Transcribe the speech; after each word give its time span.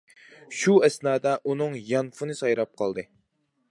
شۇ 0.61 0.73
ئەسنادا 0.87 1.35
ئۇنىڭ 1.51 1.79
يانفونى 1.93 2.41
سايراپ 2.43 2.77
قالدى. 2.83 3.09